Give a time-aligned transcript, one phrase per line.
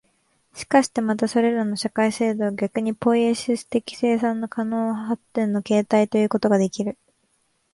[0.55, 6.97] しかしてまたそれらの社会制度は逆にポイエシス的生産の可能発展の形態ということができる、